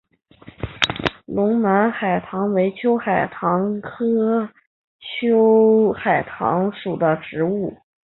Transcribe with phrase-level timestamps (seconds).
[1.27, 4.03] 隆安秋海棠为秋海棠科
[4.99, 7.77] 秋海棠属的植物。